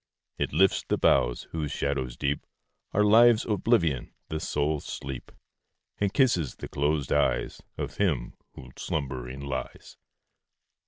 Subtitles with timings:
[0.39, 2.47] It lifts the boughs, whose shadows deep
[2.91, 5.31] Are Life's oblivion, the soul's sleep,
[5.99, 9.97] And kisses the closed eyes Of him, who slumbering lies.